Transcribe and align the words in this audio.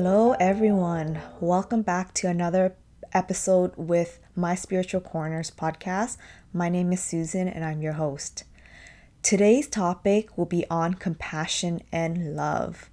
Hello, 0.00 0.36
everyone. 0.38 1.20
Welcome 1.40 1.82
back 1.82 2.14
to 2.14 2.28
another 2.28 2.76
episode 3.12 3.72
with 3.76 4.20
My 4.36 4.54
Spiritual 4.54 5.00
Corners 5.00 5.50
podcast. 5.50 6.18
My 6.52 6.68
name 6.68 6.92
is 6.92 7.02
Susan 7.02 7.48
and 7.48 7.64
I'm 7.64 7.82
your 7.82 7.94
host. 7.94 8.44
Today's 9.24 9.66
topic 9.66 10.38
will 10.38 10.46
be 10.46 10.64
on 10.70 10.94
compassion 10.94 11.80
and 11.90 12.36
love. 12.36 12.90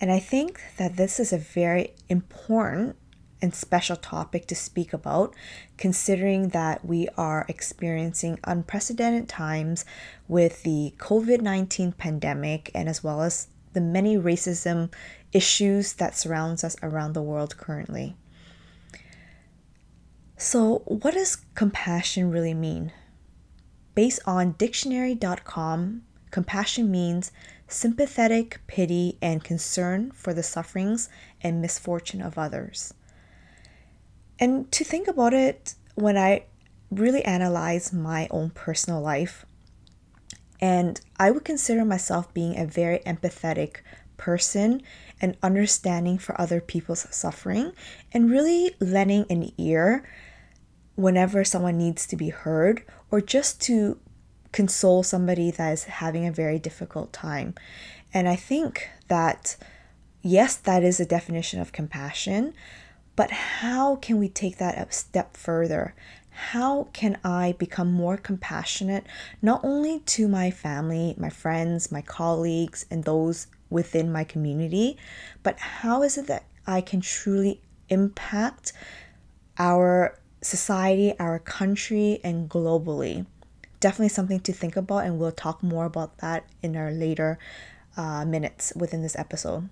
And 0.00 0.10
I 0.10 0.18
think 0.18 0.60
that 0.76 0.96
this 0.96 1.20
is 1.20 1.32
a 1.32 1.38
very 1.38 1.94
important 2.08 2.96
and 3.40 3.54
special 3.54 3.94
topic 3.94 4.46
to 4.48 4.56
speak 4.56 4.92
about, 4.92 5.36
considering 5.76 6.48
that 6.48 6.84
we 6.84 7.06
are 7.16 7.46
experiencing 7.48 8.40
unprecedented 8.42 9.28
times 9.28 9.84
with 10.26 10.64
the 10.64 10.94
COVID 10.98 11.42
19 11.42 11.92
pandemic 11.92 12.72
and 12.74 12.88
as 12.88 13.04
well 13.04 13.22
as 13.22 13.46
the 13.72 13.80
many 13.80 14.16
racism 14.16 14.90
issues 15.32 15.94
that 15.94 16.16
surrounds 16.16 16.64
us 16.64 16.76
around 16.82 17.12
the 17.12 17.22
world 17.22 17.56
currently. 17.56 18.16
So, 20.36 20.78
what 20.86 21.14
does 21.14 21.36
compassion 21.54 22.30
really 22.30 22.54
mean? 22.54 22.92
Based 23.94 24.20
on 24.26 24.52
dictionary.com, 24.52 26.02
compassion 26.30 26.90
means 26.90 27.32
sympathetic 27.68 28.60
pity 28.66 29.18
and 29.20 29.44
concern 29.44 30.10
for 30.12 30.32
the 30.32 30.42
sufferings 30.42 31.08
and 31.42 31.60
misfortune 31.60 32.22
of 32.22 32.38
others. 32.38 32.94
And 34.38 34.70
to 34.72 34.84
think 34.84 35.06
about 35.06 35.34
it, 35.34 35.74
when 35.94 36.16
I 36.16 36.44
really 36.90 37.24
analyze 37.24 37.92
my 37.92 38.26
own 38.30 38.50
personal 38.50 39.00
life, 39.00 39.44
and 40.60 41.00
I 41.18 41.30
would 41.30 41.44
consider 41.44 41.84
myself 41.84 42.32
being 42.34 42.58
a 42.58 42.66
very 42.66 42.98
empathetic 43.00 43.76
person 44.16 44.82
and 45.20 45.36
understanding 45.42 46.18
for 46.18 46.38
other 46.40 46.60
people's 46.60 47.06
suffering 47.10 47.72
and 48.12 48.30
really 48.30 48.74
lending 48.80 49.26
an 49.28 49.52
ear 49.58 50.08
whenever 50.94 51.44
someone 51.44 51.78
needs 51.78 52.06
to 52.06 52.16
be 52.16 52.28
heard 52.30 52.82
or 53.10 53.20
just 53.20 53.60
to 53.62 53.98
console 54.52 55.02
somebody 55.02 55.50
that 55.50 55.72
is 55.72 55.84
having 55.84 56.26
a 56.26 56.32
very 56.32 56.58
difficult 56.58 57.12
time. 57.12 57.54
And 58.12 58.28
I 58.28 58.36
think 58.36 58.88
that, 59.08 59.56
yes, 60.22 60.56
that 60.56 60.82
is 60.82 60.98
a 61.00 61.06
definition 61.06 61.60
of 61.60 61.72
compassion, 61.72 62.52
but 63.16 63.30
how 63.30 63.96
can 63.96 64.18
we 64.18 64.28
take 64.28 64.58
that 64.58 64.76
a 64.76 64.90
step 64.92 65.36
further? 65.36 65.94
How 66.30 66.88
can 66.92 67.18
I 67.24 67.52
become 67.58 67.92
more 67.92 68.16
compassionate, 68.16 69.04
not 69.42 69.60
only 69.64 70.00
to 70.00 70.28
my 70.28 70.50
family, 70.50 71.14
my 71.18 71.28
friends, 71.28 71.92
my 71.92 72.02
colleagues, 72.02 72.86
and 72.90 73.04
those 73.04 73.48
within 73.68 74.10
my 74.10 74.24
community, 74.24 74.96
but 75.42 75.58
how 75.58 76.02
is 76.02 76.16
it 76.18 76.26
that 76.28 76.44
I 76.66 76.80
can 76.80 77.00
truly 77.00 77.60
impact 77.88 78.72
our 79.58 80.18
society, 80.42 81.14
our 81.18 81.38
country, 81.38 82.20
and 82.24 82.48
globally? 82.48 83.26
Definitely 83.80 84.08
something 84.10 84.40
to 84.40 84.52
think 84.52 84.76
about, 84.76 85.04
and 85.04 85.18
we'll 85.18 85.32
talk 85.32 85.62
more 85.62 85.84
about 85.84 86.18
that 86.18 86.44
in 86.62 86.76
our 86.76 86.90
later 86.90 87.38
uh, 87.96 88.24
minutes 88.24 88.72
within 88.76 89.02
this 89.02 89.16
episode. 89.16 89.68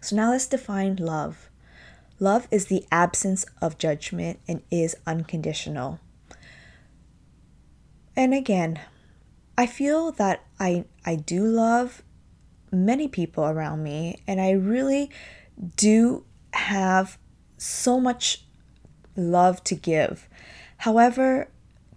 So, 0.00 0.16
now 0.16 0.30
let's 0.30 0.46
define 0.46 0.96
love. 0.96 1.48
Love 2.22 2.46
is 2.52 2.66
the 2.66 2.86
absence 2.92 3.44
of 3.60 3.78
judgment 3.78 4.38
and 4.46 4.62
is 4.70 4.94
unconditional. 5.08 5.98
And 8.14 8.32
again, 8.32 8.78
I 9.58 9.66
feel 9.66 10.12
that 10.12 10.44
I 10.60 10.84
I 11.04 11.16
do 11.16 11.44
love 11.44 12.04
many 12.70 13.08
people 13.08 13.44
around 13.44 13.82
me 13.82 14.22
and 14.28 14.40
I 14.40 14.52
really 14.52 15.10
do 15.74 16.24
have 16.52 17.18
so 17.58 17.98
much 17.98 18.44
love 19.16 19.64
to 19.64 19.74
give. 19.74 20.28
However, 20.76 21.48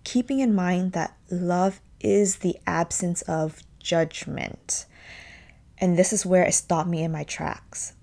keeping 0.04 0.40
in 0.40 0.56
mind 0.56 0.94
that 0.94 1.16
love 1.30 1.82
is 2.00 2.38
the 2.38 2.58
absence 2.66 3.22
of 3.24 3.62
judgment. 3.78 4.88
And 5.78 6.00
this 6.00 6.12
is 6.12 6.26
where 6.26 6.46
it 6.46 6.54
stopped 6.54 6.90
me 6.90 7.04
in 7.04 7.12
my 7.12 7.26
tracks. 7.26 7.94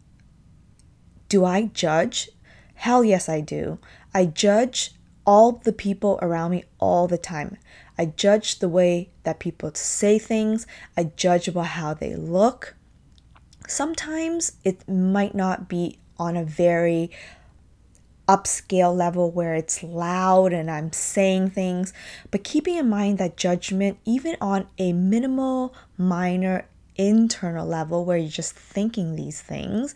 Do 1.32 1.46
I 1.46 1.62
judge? 1.62 2.28
Hell 2.74 3.02
yes, 3.02 3.26
I 3.26 3.40
do. 3.40 3.78
I 4.12 4.26
judge 4.26 4.92
all 5.24 5.52
the 5.52 5.72
people 5.72 6.18
around 6.20 6.50
me 6.50 6.64
all 6.78 7.08
the 7.08 7.16
time. 7.16 7.56
I 7.96 8.04
judge 8.04 8.58
the 8.58 8.68
way 8.68 9.08
that 9.22 9.38
people 9.38 9.70
say 9.72 10.18
things, 10.18 10.66
I 10.94 11.04
judge 11.04 11.48
about 11.48 11.68
how 11.68 11.94
they 11.94 12.14
look. 12.14 12.74
Sometimes 13.66 14.58
it 14.62 14.86
might 14.86 15.34
not 15.34 15.70
be 15.70 16.00
on 16.18 16.36
a 16.36 16.44
very 16.44 17.10
upscale 18.28 18.94
level 18.94 19.30
where 19.30 19.54
it's 19.54 19.82
loud 19.82 20.52
and 20.52 20.70
I'm 20.70 20.92
saying 20.92 21.48
things, 21.48 21.94
but 22.30 22.44
keeping 22.44 22.76
in 22.76 22.90
mind 22.90 23.16
that 23.16 23.38
judgment, 23.38 23.96
even 24.04 24.36
on 24.38 24.66
a 24.76 24.92
minimal, 24.92 25.74
minor, 25.96 26.66
internal 26.96 27.66
level 27.66 28.04
where 28.04 28.18
you're 28.18 28.28
just 28.28 28.54
thinking 28.54 29.16
these 29.16 29.40
things, 29.40 29.94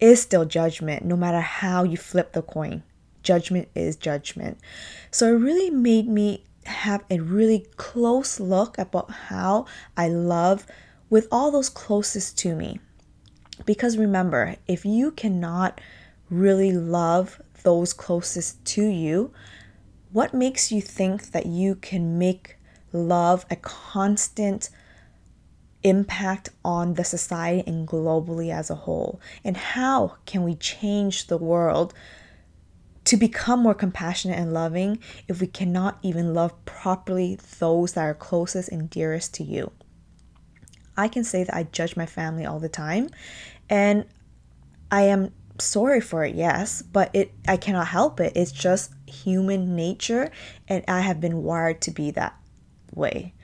is 0.00 0.20
still 0.20 0.44
judgment, 0.44 1.04
no 1.04 1.16
matter 1.16 1.40
how 1.40 1.82
you 1.82 1.96
flip 1.96 2.32
the 2.32 2.42
coin. 2.42 2.82
Judgment 3.22 3.68
is 3.74 3.96
judgment. 3.96 4.58
So 5.10 5.28
it 5.34 5.38
really 5.38 5.70
made 5.70 6.08
me 6.08 6.44
have 6.66 7.04
a 7.10 7.20
really 7.20 7.66
close 7.76 8.40
look 8.40 8.78
about 8.78 9.10
how 9.10 9.66
I 9.96 10.08
love 10.08 10.66
with 11.08 11.28
all 11.30 11.50
those 11.50 11.68
closest 11.68 12.38
to 12.38 12.54
me. 12.54 12.80
Because 13.64 13.96
remember, 13.96 14.56
if 14.66 14.84
you 14.84 15.12
cannot 15.12 15.80
really 16.28 16.72
love 16.72 17.40
those 17.62 17.92
closest 17.92 18.64
to 18.64 18.84
you, 18.84 19.32
what 20.12 20.34
makes 20.34 20.70
you 20.70 20.80
think 20.80 21.32
that 21.32 21.46
you 21.46 21.74
can 21.76 22.18
make 22.18 22.56
love 22.92 23.46
a 23.50 23.56
constant 23.56 24.70
impact 25.86 26.48
on 26.64 26.94
the 26.94 27.04
society 27.04 27.62
and 27.64 27.86
globally 27.86 28.52
as 28.52 28.70
a 28.70 28.74
whole? 28.74 29.20
And 29.44 29.56
how 29.56 30.16
can 30.26 30.42
we 30.42 30.56
change 30.56 31.28
the 31.28 31.38
world 31.38 31.94
to 33.04 33.16
become 33.16 33.60
more 33.60 33.74
compassionate 33.74 34.36
and 34.36 34.52
loving 34.52 34.98
if 35.28 35.40
we 35.40 35.46
cannot 35.46 35.98
even 36.02 36.34
love 36.34 36.52
properly 36.64 37.38
those 37.60 37.92
that 37.92 38.02
are 38.02 38.14
closest 38.14 38.68
and 38.70 38.90
dearest 38.90 39.32
to 39.34 39.44
you? 39.44 39.70
I 40.96 41.06
can 41.06 41.22
say 41.22 41.44
that 41.44 41.54
I 41.54 41.62
judge 41.62 41.96
my 41.96 42.06
family 42.06 42.44
all 42.44 42.58
the 42.58 42.68
time 42.68 43.08
and 43.70 44.06
I 44.90 45.02
am 45.02 45.32
sorry 45.60 46.00
for 46.00 46.24
it, 46.24 46.34
yes, 46.34 46.82
but 46.82 47.10
it 47.14 47.32
I 47.46 47.56
cannot 47.56 47.86
help 47.86 48.18
it. 48.18 48.32
It's 48.34 48.50
just 48.50 48.92
human 49.06 49.76
nature 49.76 50.32
and 50.66 50.82
I 50.88 51.00
have 51.00 51.20
been 51.20 51.44
wired 51.44 51.80
to 51.82 51.92
be 51.92 52.10
that 52.12 52.34
way. 52.92 53.34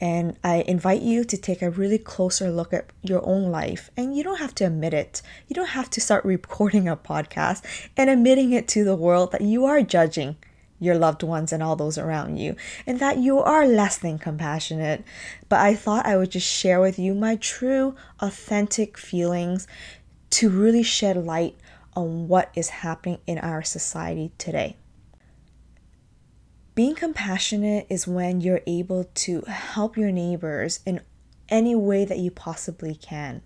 And 0.00 0.36
I 0.42 0.64
invite 0.66 1.02
you 1.02 1.24
to 1.24 1.36
take 1.36 1.60
a 1.60 1.70
really 1.70 1.98
closer 1.98 2.50
look 2.50 2.72
at 2.72 2.90
your 3.02 3.24
own 3.26 3.50
life. 3.50 3.90
And 3.96 4.16
you 4.16 4.24
don't 4.24 4.38
have 4.38 4.54
to 4.56 4.66
admit 4.66 4.94
it. 4.94 5.20
You 5.46 5.54
don't 5.54 5.68
have 5.68 5.90
to 5.90 6.00
start 6.00 6.24
recording 6.36 6.88
a 6.88 6.96
podcast 6.96 7.62
and 7.96 8.08
admitting 8.08 8.52
it 8.52 8.66
to 8.68 8.84
the 8.84 8.96
world 8.96 9.32
that 9.32 9.42
you 9.42 9.66
are 9.66 9.82
judging 9.82 10.36
your 10.80 10.96
loved 10.96 11.22
ones 11.22 11.52
and 11.52 11.62
all 11.62 11.76
those 11.76 11.98
around 11.98 12.38
you, 12.38 12.56
and 12.86 12.98
that 12.98 13.18
you 13.18 13.38
are 13.38 13.66
less 13.66 13.98
than 13.98 14.18
compassionate. 14.18 15.04
But 15.48 15.60
I 15.60 15.74
thought 15.74 16.06
I 16.06 16.16
would 16.16 16.30
just 16.30 16.48
share 16.48 16.80
with 16.80 16.98
you 16.98 17.14
my 17.14 17.36
true, 17.36 17.94
authentic 18.18 18.96
feelings 18.96 19.68
to 20.30 20.48
really 20.48 20.82
shed 20.82 21.18
light 21.18 21.54
on 21.94 22.28
what 22.28 22.50
is 22.54 22.70
happening 22.70 23.18
in 23.26 23.38
our 23.38 23.62
society 23.62 24.32
today. 24.38 24.76
Being 26.74 26.94
compassionate 26.94 27.86
is 27.90 28.06
when 28.06 28.40
you're 28.40 28.62
able 28.66 29.04
to 29.04 29.42
help 29.42 29.96
your 29.96 30.12
neighbors 30.12 30.80
in 30.86 31.00
any 31.48 31.74
way 31.74 32.04
that 32.04 32.18
you 32.18 32.30
possibly 32.30 32.94
can. 32.94 33.42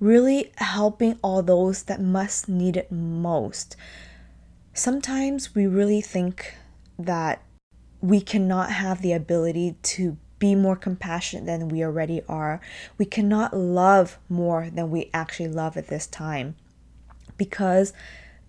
Really 0.00 0.52
helping 0.56 1.18
all 1.22 1.42
those 1.42 1.82
that 1.84 2.00
must 2.00 2.48
need 2.48 2.76
it 2.76 2.90
most. 2.90 3.76
Sometimes 4.72 5.54
we 5.54 5.66
really 5.66 6.00
think 6.00 6.54
that 6.98 7.42
we 8.00 8.20
cannot 8.20 8.72
have 8.72 9.02
the 9.02 9.12
ability 9.12 9.76
to 9.82 10.16
be 10.38 10.54
more 10.54 10.76
compassionate 10.76 11.44
than 11.44 11.68
we 11.68 11.84
already 11.84 12.22
are. 12.26 12.60
We 12.96 13.04
cannot 13.04 13.54
love 13.54 14.18
more 14.30 14.70
than 14.70 14.90
we 14.90 15.10
actually 15.12 15.50
love 15.50 15.76
at 15.76 15.88
this 15.88 16.06
time 16.06 16.56
because 17.36 17.92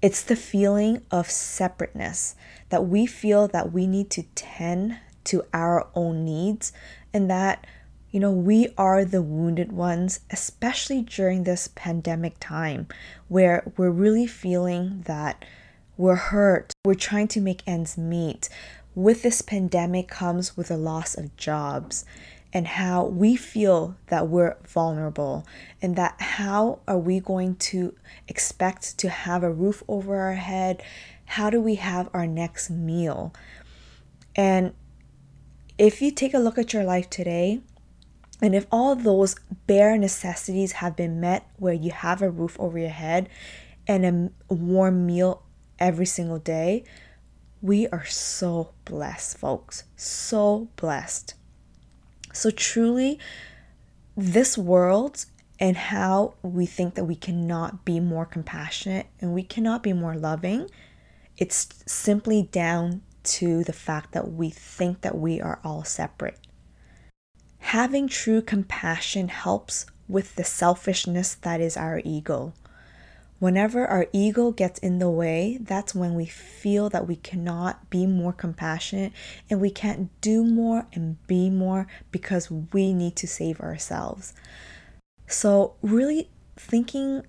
it's 0.02 0.24
the 0.24 0.36
feeling 0.36 1.02
of 1.12 1.30
separateness 1.30 2.36
that 2.70 2.88
we 2.88 3.06
feel 3.06 3.48
that 3.48 3.72
we 3.72 3.86
need 3.88 4.10
to 4.10 4.24
tend 4.36 4.98
to 5.24 5.44
our 5.54 5.88
own 5.94 6.26
needs 6.26 6.74
and 7.14 7.30
that 7.30 7.66
you 8.10 8.20
know 8.20 8.32
we 8.32 8.68
are 8.78 9.06
the 9.06 9.22
wounded 9.22 9.72
ones 9.72 10.22
especially 10.32 11.02
during 11.02 11.44
this 11.44 11.70
pandemic 11.76 12.36
time 12.40 12.88
where 13.28 13.72
we're 13.78 13.92
really 13.92 14.28
feeling 14.28 15.04
that 15.06 15.46
we're 15.98 16.16
hurt 16.16 16.74
we're 16.84 16.96
trying 16.96 17.28
to 17.28 17.42
make 17.42 17.62
ends 17.68 17.96
meet. 17.96 18.50
With 18.96 19.22
this 19.22 19.42
pandemic 19.44 20.08
comes 20.08 20.58
with 20.58 20.72
a 20.72 20.78
loss 20.78 21.16
of 21.16 21.38
jobs 21.38 22.06
and 22.54 22.68
how 22.68 23.06
we 23.06 23.36
feel 23.36 23.96
that 24.08 24.28
we're 24.28 24.58
vulnerable 24.68 25.46
and 25.82 25.96
that 25.96 26.20
how 26.20 26.80
are 26.88 26.98
we 26.98 27.20
going 27.20 27.56
to 27.56 27.96
expect 28.28 28.98
to 28.98 29.10
have 29.10 29.44
a 29.44 29.52
roof 29.52 29.84
over 29.88 30.18
our 30.18 30.34
head? 30.34 30.84
How 31.26 31.50
do 31.50 31.62
we 31.62 31.76
have 31.76 32.10
our 32.14 32.28
next 32.28 32.70
meal? 32.70 33.34
And 34.36 34.74
if 35.78 36.02
you 36.02 36.12
take 36.12 36.34
a 36.34 36.40
look 36.40 36.58
at 36.58 36.74
your 36.74 36.84
life 36.84 37.10
today 37.10 37.62
and 38.42 38.54
if 38.54 38.66
all 38.72 38.96
those 38.96 39.36
bare 39.68 39.98
necessities 39.98 40.74
have 40.74 40.96
been 40.96 41.20
met 41.20 41.50
where 41.58 41.74
you 41.74 41.92
have 41.92 42.22
a 42.22 42.30
roof 42.30 42.60
over 42.60 42.78
your 42.78 42.90
head 42.90 43.30
and 43.88 44.32
a 44.50 44.54
warm 44.54 45.06
meal 45.06 45.44
every 45.80 46.06
single 46.06 46.40
day 46.40 46.84
we 47.62 47.88
are 47.90 48.06
so 48.06 48.74
blessed 48.86 49.38
folks. 49.38 49.84
So 49.96 50.70
blessed 50.76 51.36
so, 52.34 52.52
truly, 52.52 53.20
this 54.16 54.58
world 54.58 55.26
and 55.60 55.78
how 55.78 56.34
we 56.42 56.66
think 56.66 56.96
that 56.96 57.06
we 57.06 57.16
cannot 57.16 57.86
be 57.86 58.00
more 58.00 58.26
compassionate 58.26 59.08
and 59.20 59.34
we 59.34 59.44
cannot 59.44 59.84
be 59.84 59.94
more 59.94 60.16
loving, 60.16 60.70
it's 61.38 61.68
simply 61.86 62.44
down 62.52 63.02
to 63.24 63.64
the 63.64 63.74
fact 63.74 64.14
that 64.14 64.32
we 64.32 64.50
think 64.50 65.02
that 65.02 65.18
we 65.18 65.40
are 65.40 65.60
all 65.64 65.84
separate. 65.84 66.40
Having 67.60 68.08
true 68.08 68.42
compassion 68.42 69.28
helps 69.28 69.86
with 70.08 70.36
the 70.36 70.44
selfishness 70.44 71.36
that 71.36 71.62
is 71.62 71.78
our 71.78 72.02
ego. 72.04 72.54
Whenever 73.42 73.88
our 73.88 74.06
ego 74.14 74.52
gets 74.52 74.78
in 74.82 75.00
the 75.00 75.10
way, 75.10 75.58
that's 75.62 75.96
when 75.96 76.14
we 76.14 76.28
feel 76.28 76.92
that 76.92 77.08
we 77.08 77.16
cannot 77.16 77.90
be 77.90 78.06
more 78.06 78.32
compassionate 78.32 79.12
and 79.50 79.60
we 79.60 79.72
can't 79.72 80.12
do 80.22 80.44
more 80.44 80.86
and 80.94 81.18
be 81.26 81.50
more 81.50 81.88
because 82.12 82.52
we 82.52 82.94
need 82.94 83.16
to 83.16 83.28
save 83.28 83.60
ourselves. 83.60 84.36
So, 85.26 85.74
really 85.82 86.30
thinking 86.56 87.24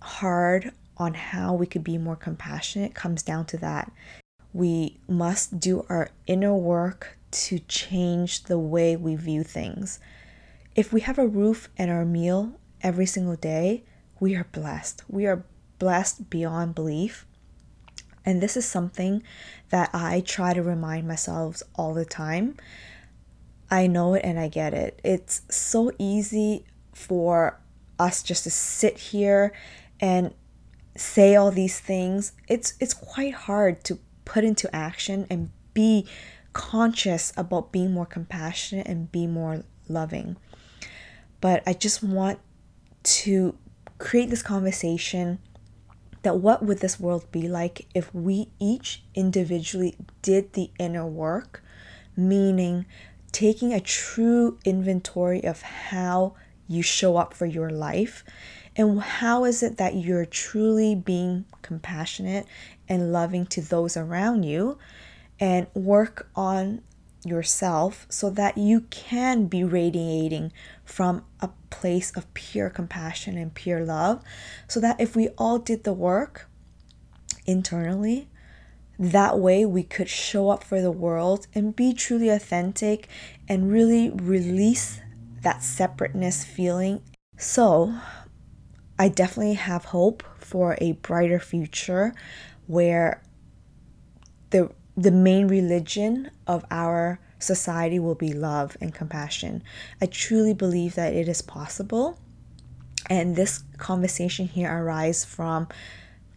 hard 0.00 0.70
on 0.96 1.14
how 1.14 1.54
we 1.54 1.66
could 1.66 1.82
be 1.82 1.98
more 1.98 2.14
compassionate 2.14 2.94
comes 2.94 3.24
down 3.24 3.44
to 3.46 3.56
that. 3.56 3.90
We 4.52 5.00
must 5.08 5.58
do 5.58 5.84
our 5.88 6.10
inner 6.28 6.54
work 6.54 7.18
to 7.32 7.58
change 7.58 8.44
the 8.44 8.60
way 8.60 8.94
we 8.94 9.16
view 9.16 9.42
things. 9.42 9.98
If 10.76 10.92
we 10.92 11.00
have 11.00 11.18
a 11.18 11.26
roof 11.26 11.68
and 11.76 11.90
our 11.90 12.04
meal 12.04 12.60
every 12.80 13.06
single 13.06 13.34
day, 13.34 13.82
we 14.20 14.34
are 14.34 14.46
blessed. 14.52 15.04
We 15.08 15.26
are 15.26 15.44
blessed 15.78 16.30
beyond 16.30 16.74
belief. 16.74 17.26
And 18.24 18.42
this 18.42 18.56
is 18.56 18.66
something 18.66 19.22
that 19.70 19.90
I 19.94 20.20
try 20.20 20.52
to 20.52 20.62
remind 20.62 21.08
myself 21.08 21.62
all 21.74 21.94
the 21.94 22.04
time. 22.04 22.56
I 23.70 23.86
know 23.86 24.14
it 24.14 24.22
and 24.24 24.38
I 24.38 24.48
get 24.48 24.74
it. 24.74 25.00
It's 25.04 25.42
so 25.50 25.92
easy 25.98 26.64
for 26.92 27.58
us 27.98 28.22
just 28.22 28.44
to 28.44 28.50
sit 28.50 28.98
here 28.98 29.52
and 30.00 30.34
say 30.96 31.36
all 31.36 31.50
these 31.50 31.78
things. 31.78 32.32
It's 32.48 32.74
it's 32.80 32.94
quite 32.94 33.34
hard 33.34 33.84
to 33.84 33.98
put 34.24 34.44
into 34.44 34.74
action 34.74 35.26
and 35.30 35.50
be 35.74 36.06
conscious 36.52 37.32
about 37.36 37.72
being 37.72 37.92
more 37.92 38.06
compassionate 38.06 38.86
and 38.86 39.10
be 39.12 39.26
more 39.26 39.64
loving. 39.88 40.36
But 41.40 41.62
I 41.66 41.72
just 41.72 42.02
want 42.02 42.40
to 43.04 43.56
create 43.98 44.30
this 44.30 44.42
conversation 44.42 45.38
that 46.22 46.38
what 46.38 46.64
would 46.64 46.78
this 46.78 46.98
world 46.98 47.30
be 47.30 47.48
like 47.48 47.86
if 47.94 48.12
we 48.14 48.48
each 48.58 49.02
individually 49.14 49.96
did 50.22 50.52
the 50.52 50.70
inner 50.78 51.06
work, 51.06 51.62
meaning 52.16 52.86
taking 53.32 53.72
a 53.72 53.80
true 53.80 54.58
inventory 54.64 55.44
of 55.44 55.62
how 55.62 56.34
you 56.66 56.82
show 56.82 57.16
up 57.16 57.34
for 57.34 57.46
your 57.46 57.70
life? 57.70 58.24
And 58.76 59.00
how 59.00 59.44
is 59.44 59.62
it 59.62 59.76
that 59.78 59.96
you're 59.96 60.26
truly 60.26 60.94
being 60.94 61.44
compassionate 61.62 62.46
and 62.88 63.12
loving 63.12 63.46
to 63.46 63.60
those 63.60 63.96
around 63.96 64.44
you 64.44 64.78
and 65.40 65.66
work 65.74 66.28
on 66.34 66.82
yourself 67.24 68.06
so 68.08 68.30
that 68.30 68.56
you 68.56 68.82
can 68.90 69.46
be 69.46 69.64
radiating 69.64 70.52
from 70.84 71.24
a 71.40 71.48
place 71.70 72.10
of 72.16 72.32
pure 72.34 72.70
compassion 72.70 73.36
and 73.36 73.54
pure 73.54 73.84
love. 73.84 74.22
So 74.66 74.80
that 74.80 75.00
if 75.00 75.16
we 75.16 75.28
all 75.38 75.58
did 75.58 75.84
the 75.84 75.92
work 75.92 76.48
internally, 77.46 78.28
that 78.98 79.38
way 79.38 79.64
we 79.64 79.82
could 79.82 80.08
show 80.08 80.50
up 80.50 80.64
for 80.64 80.80
the 80.80 80.90
world 80.90 81.46
and 81.54 81.74
be 81.76 81.92
truly 81.92 82.28
authentic 82.28 83.08
and 83.48 83.70
really 83.70 84.10
release 84.10 85.00
that 85.42 85.62
separateness 85.62 86.44
feeling. 86.44 87.02
So, 87.36 87.94
I 88.98 89.08
definitely 89.08 89.54
have 89.54 89.86
hope 89.86 90.24
for 90.38 90.76
a 90.80 90.92
brighter 90.92 91.38
future 91.38 92.12
where 92.66 93.22
the 94.50 94.72
the 94.98 95.12
main 95.12 95.46
religion 95.46 96.28
of 96.48 96.64
our 96.72 97.20
society 97.38 98.00
will 98.00 98.16
be 98.16 98.32
love 98.32 98.76
and 98.80 98.92
compassion. 98.92 99.62
I 100.00 100.06
truly 100.06 100.52
believe 100.52 100.96
that 100.96 101.12
it 101.12 101.28
is 101.28 101.40
possible. 101.40 102.18
And 103.08 103.36
this 103.36 103.62
conversation 103.76 104.48
here 104.48 104.76
arises 104.76 105.24
from 105.24 105.68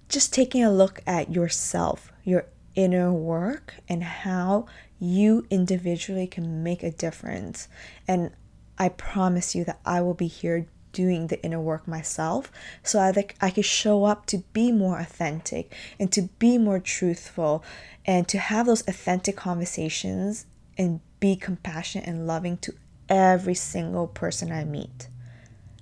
just 0.10 0.32
taking 0.32 0.64
a 0.64 0.72
look 0.72 1.02
at 1.08 1.34
yourself, 1.34 2.12
your 2.24 2.46
inner 2.76 3.12
work, 3.12 3.78
and 3.90 4.04
how 4.04 4.68
you 5.00 5.48
individually 5.50 6.28
can 6.28 6.62
make 6.62 6.84
a 6.84 6.92
difference. 6.92 7.68
And 8.08 8.30
I 8.78 8.90
promise 8.90 9.56
you 9.56 9.64
that 9.66 9.80
I 9.84 10.02
will 10.02 10.14
be 10.14 10.28
here 10.28 10.68
doing 10.92 11.28
the 11.28 11.42
inner 11.44 11.60
work 11.60 11.88
myself 11.88 12.52
so 12.84 13.00
I, 13.00 13.12
that 13.12 13.34
I 13.42 13.50
could 13.52 13.66
show 13.66 14.06
up 14.06 14.26
to 14.28 14.40
be 14.54 14.72
more 14.72 15.00
authentic 15.00 15.74
and 16.00 16.12
to 16.12 16.24
be 16.40 16.58
more 16.58 16.80
truthful 16.80 17.64
and 18.06 18.28
to 18.28 18.38
have 18.38 18.66
those 18.66 18.88
authentic 18.88 19.36
conversations 19.36 20.46
and 20.78 21.00
be 21.20 21.36
compassionate 21.36 22.08
and 22.08 22.28
loving 22.28 22.58
to 22.58 22.74
every 23.10 23.54
single 23.54 24.08
person 24.08 24.52
I 24.52 24.64
meet. 24.64 25.08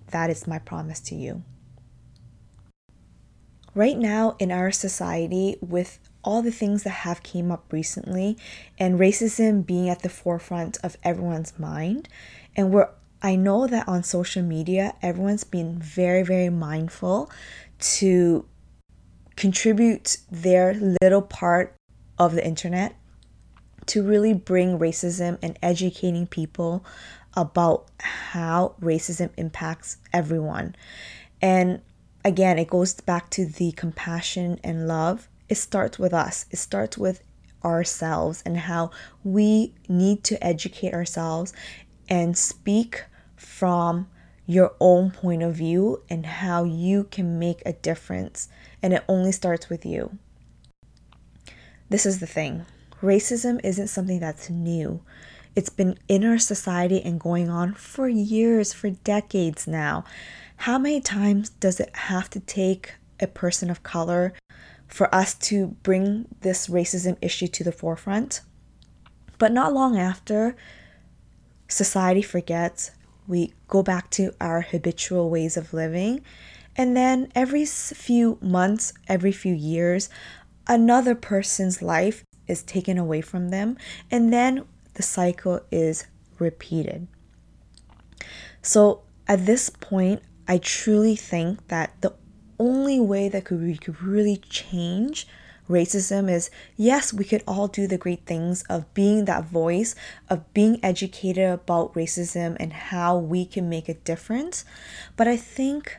That 0.08 0.30
is 0.30 0.48
my 0.48 0.60
promise 0.60 1.00
to 1.02 1.16
you. 1.16 1.44
Right 3.76 3.98
now 3.98 4.36
in 4.40 4.52
our 4.52 4.72
society 4.72 5.58
with 5.62 6.00
all 6.24 6.42
the 6.42 6.52
things 6.52 6.84
that 6.84 6.90
have 6.90 7.24
came 7.24 7.52
up 7.52 7.72
recently 7.72 8.38
and 8.78 9.00
racism 9.00 9.66
being 9.66 9.90
at 9.90 10.02
the 10.02 10.10
forefront 10.10 10.78
of 10.84 10.98
everyone's 11.04 11.58
mind 11.58 12.10
and 12.56 12.72
we're 12.72 12.90
I 13.22 13.36
know 13.36 13.68
that 13.68 13.88
on 13.88 14.04
social 14.04 14.44
media, 14.44 14.96
everyone's 15.02 15.44
been 15.44 15.78
very, 15.80 16.24
very 16.24 16.50
mindful 16.50 17.30
to 17.80 18.46
contribute 19.36 20.18
their 20.32 20.74
little 21.02 21.22
part 21.22 21.76
of 22.18 22.34
the 22.34 22.46
internet 22.46 22.96
to 23.88 24.04
really 24.04 24.34
bring 24.34 24.78
racism 24.78 25.38
and 25.42 25.58
educating 25.62 26.28
people 26.28 26.86
about 27.36 27.88
how 28.00 28.76
racism 28.82 29.32
impacts 29.38 29.98
everyone. 30.14 30.76
And 31.42 31.82
again, 32.24 32.60
it 32.60 32.68
goes 32.68 32.94
back 32.94 33.30
to 33.32 33.46
the 33.46 33.72
compassion 33.74 34.60
and 34.64 34.88
love. 34.88 35.28
It 35.48 35.56
starts 35.56 35.98
with 35.98 36.14
us, 36.14 36.46
it 36.52 36.58
starts 36.58 36.98
with 36.98 37.24
ourselves 37.64 38.42
and 38.46 38.56
how 38.58 38.92
we 39.24 39.74
need 39.88 40.24
to 40.24 40.42
educate 40.46 40.94
ourselves 40.94 41.54
and 42.10 42.38
speak 42.38 43.06
from 43.36 44.08
your 44.46 44.74
own 44.80 45.12
point 45.12 45.44
of 45.44 45.54
view 45.54 46.02
and 46.10 46.26
how 46.26 46.64
you 46.64 47.04
can 47.04 47.38
make 47.38 47.62
a 47.66 47.74
difference. 47.74 48.50
And 48.82 48.94
it 48.94 49.04
only 49.08 49.32
starts 49.32 49.70
with 49.70 49.86
you. 49.86 50.18
This 51.90 52.06
is 52.06 52.20
the 52.20 52.28
thing 52.28 52.66
racism 53.02 53.62
isn't 53.64 53.88
something 53.88 54.20
that's 54.20 54.50
new. 54.50 55.02
It's 55.56 55.70
been 55.70 55.98
in 56.08 56.26
our 56.26 56.38
society 56.38 57.02
and 57.02 57.20
going 57.20 57.50
on 57.50 57.74
for 57.74 58.10
years, 58.10 58.74
for 58.74 58.90
decades 58.90 59.68
now. 59.68 60.04
How 60.58 60.78
many 60.78 61.00
times 61.00 61.50
does 61.50 61.80
it 61.80 61.96
have 61.96 62.30
to 62.32 62.40
take 62.40 62.94
a 63.20 63.28
person 63.28 63.70
of 63.70 63.84
color 63.84 64.34
for 64.88 65.14
us 65.14 65.34
to 65.36 65.68
bring 65.84 66.28
this 66.42 66.68
racism 66.68 67.18
issue 67.22 67.48
to 67.48 67.64
the 67.64 67.72
forefront? 67.72 68.42
But 69.38 69.52
not 69.52 69.74
long 69.74 69.98
after, 69.98 70.56
society 71.70 72.22
forgets, 72.22 72.92
we 73.28 73.54
go 73.68 73.82
back 73.82 74.10
to 74.12 74.34
our 74.42 74.62
habitual 74.62 75.30
ways 75.30 75.56
of 75.56 75.74
living. 75.74 76.22
And 76.76 76.98
then 76.98 77.32
every 77.36 77.66
few 77.66 78.38
months, 78.42 78.94
every 79.08 79.32
few 79.32 79.54
years, 79.54 80.10
another 80.68 81.16
person's 81.16 81.82
life 81.82 82.26
is 82.48 82.64
taken 82.64 82.98
away 82.98 83.22
from 83.22 83.50
them. 83.50 83.78
And 84.12 84.34
then 84.34 84.66
the 84.96 85.04
cycle 85.04 85.62
is 85.72 86.08
repeated. 86.40 87.08
So 88.62 89.04
at 89.28 89.46
this 89.46 89.70
point, 89.70 90.22
I 90.48 90.58
truly 90.58 91.16
think 91.16 91.68
that 91.68 91.94
the 92.02 92.16
only 92.58 93.00
way 93.00 93.30
that 93.30 93.50
we 93.52 93.78
could 93.78 94.02
really 94.02 94.38
change 94.38 95.28
racism 95.70 96.30
is 96.30 96.50
yes, 96.76 97.14
we 97.14 97.24
could 97.24 97.44
all 97.48 97.68
do 97.68 97.88
the 97.88 97.98
great 97.98 98.26
things 98.26 98.64
of 98.64 98.92
being 98.94 99.26
that 99.26 99.46
voice, 99.46 99.96
of 100.30 100.52
being 100.54 100.80
educated 100.84 101.50
about 101.50 101.94
racism 101.94 102.58
and 102.60 102.74
how 102.74 103.18
we 103.18 103.46
can 103.46 103.70
make 103.70 103.88
a 103.88 103.94
difference. 103.94 104.66
But 105.16 105.28
I 105.28 105.38
think 105.38 105.98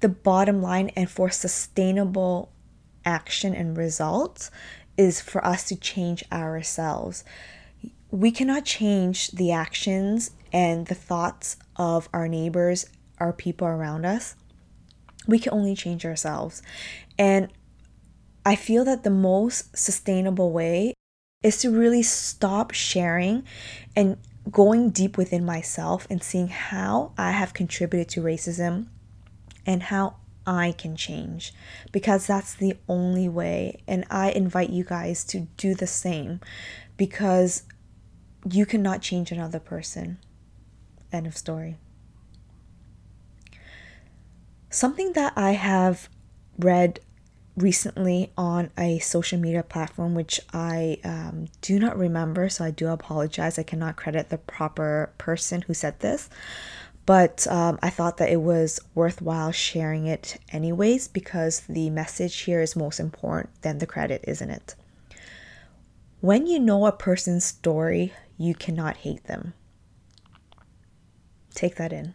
the 0.00 0.08
bottom 0.08 0.60
line 0.60 0.90
and 0.96 1.08
for 1.08 1.30
sustainable 1.30 2.50
action 3.04 3.54
and 3.54 3.76
results 3.76 4.50
is 4.96 5.20
for 5.20 5.44
us 5.46 5.64
to 5.64 5.76
change 5.76 6.24
ourselves. 6.32 7.24
We 8.10 8.30
cannot 8.30 8.64
change 8.64 9.30
the 9.30 9.52
actions 9.52 10.32
and 10.52 10.86
the 10.86 10.94
thoughts 10.94 11.56
of 11.76 12.08
our 12.12 12.28
neighbors, 12.28 12.86
our 13.18 13.32
people 13.32 13.68
around 13.68 14.04
us. 14.04 14.34
We 15.26 15.38
can 15.38 15.52
only 15.52 15.74
change 15.76 16.04
ourselves. 16.04 16.62
And 17.18 17.48
I 18.44 18.56
feel 18.56 18.84
that 18.84 19.04
the 19.04 19.10
most 19.10 19.76
sustainable 19.76 20.50
way 20.50 20.94
is 21.42 21.58
to 21.58 21.70
really 21.70 22.02
stop 22.02 22.72
sharing 22.72 23.44
and 23.96 24.16
going 24.50 24.90
deep 24.90 25.16
within 25.16 25.44
myself 25.44 26.06
and 26.10 26.22
seeing 26.22 26.48
how 26.48 27.12
I 27.16 27.32
have 27.32 27.54
contributed 27.54 28.08
to 28.10 28.22
racism 28.22 28.86
and 29.66 29.84
how 29.84 30.16
I 30.46 30.72
can 30.72 30.96
change 30.96 31.52
because 31.92 32.26
that's 32.26 32.54
the 32.54 32.74
only 32.88 33.28
way. 33.28 33.82
And 33.86 34.04
I 34.10 34.30
invite 34.30 34.70
you 34.70 34.84
guys 34.84 35.24
to 35.24 35.40
do 35.56 35.74
the 35.74 35.86
same 35.86 36.40
because 36.96 37.64
you 38.50 38.64
cannot 38.64 39.02
change 39.02 39.30
another 39.30 39.60
person. 39.60 40.18
End 41.12 41.26
of 41.26 41.36
story. 41.36 41.76
Something 44.70 45.12
that 45.12 45.32
I 45.36 45.52
have 45.52 46.08
read 46.58 47.00
recently 47.60 48.32
on 48.36 48.70
a 48.78 48.98
social 49.00 49.38
media 49.38 49.62
platform, 49.62 50.14
which 50.14 50.40
I 50.52 50.98
um, 51.04 51.48
do 51.60 51.78
not 51.78 51.98
remember, 51.98 52.48
so 52.48 52.64
I 52.64 52.70
do 52.70 52.88
apologize. 52.88 53.58
I 53.58 53.62
cannot 53.62 53.96
credit 53.96 54.28
the 54.28 54.38
proper 54.38 55.12
person 55.18 55.62
who 55.62 55.74
said 55.74 56.00
this, 56.00 56.28
but 57.06 57.46
um, 57.48 57.78
I 57.82 57.90
thought 57.90 58.18
that 58.18 58.30
it 58.30 58.40
was 58.40 58.80
worthwhile 58.94 59.52
sharing 59.52 60.06
it 60.06 60.38
anyways 60.50 61.08
because 61.08 61.60
the 61.60 61.90
message 61.90 62.38
here 62.40 62.60
is 62.60 62.76
most 62.76 63.00
important 63.00 63.62
than 63.62 63.78
the 63.78 63.86
credit, 63.86 64.24
isn't 64.26 64.50
it? 64.50 64.74
When 66.20 66.46
you 66.46 66.58
know 66.58 66.86
a 66.86 66.92
person's 66.92 67.44
story, 67.44 68.12
you 68.36 68.54
cannot 68.54 68.98
hate 68.98 69.24
them. 69.24 69.54
Take 71.54 71.76
that 71.76 71.92
in. 71.92 72.14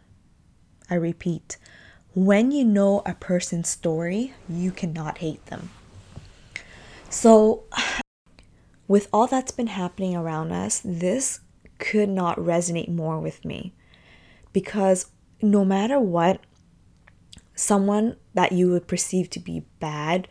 I 0.89 0.95
repeat, 0.95 1.57
when 2.15 2.51
you 2.51 2.63
know 2.63 3.01
a 3.05 3.13
person's 3.13 3.67
story, 3.67 4.33
you 4.49 4.71
cannot 4.71 5.17
hate 5.17 5.45
them. 5.47 5.69
So, 7.09 7.65
with 8.87 9.09
all 9.11 9.27
that's 9.27 9.51
been 9.51 9.67
happening 9.67 10.15
around 10.15 10.51
us, 10.51 10.81
this 10.83 11.41
could 11.77 12.07
not 12.07 12.37
resonate 12.37 12.87
more 12.87 13.19
with 13.19 13.43
me 13.43 13.73
because 14.53 15.07
no 15.41 15.65
matter 15.65 15.99
what, 15.99 16.39
someone 17.53 18.15
that 18.33 18.53
you 18.53 18.69
would 18.71 18.87
perceive 18.87 19.29
to 19.31 19.39
be 19.39 19.65
bad 19.79 20.29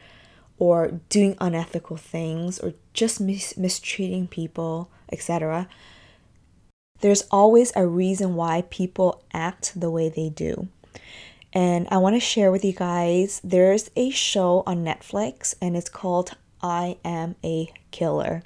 or 0.56 1.00
doing 1.10 1.36
unethical 1.40 1.98
things 1.98 2.58
or 2.58 2.72
just 2.94 3.20
mis- 3.20 3.58
mistreating 3.58 4.26
people, 4.26 4.90
etc., 5.12 5.68
there's 7.00 7.22
always 7.30 7.72
a 7.76 7.86
reason 7.86 8.34
why 8.34 8.62
people 8.70 9.22
act 9.34 9.78
the 9.78 9.90
way 9.90 10.08
they 10.08 10.30
do. 10.30 10.68
And 11.54 11.86
I 11.90 11.98
want 11.98 12.16
to 12.16 12.20
share 12.20 12.50
with 12.50 12.64
you 12.64 12.72
guys 12.72 13.40
there's 13.44 13.88
a 13.94 14.10
show 14.10 14.64
on 14.66 14.84
Netflix 14.84 15.54
and 15.62 15.76
it's 15.76 15.88
called 15.88 16.32
I 16.60 16.98
Am 17.04 17.36
a 17.44 17.72
Killer. 17.92 18.42